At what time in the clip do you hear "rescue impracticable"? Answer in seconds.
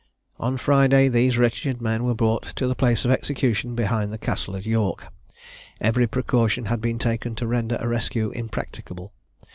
7.87-9.13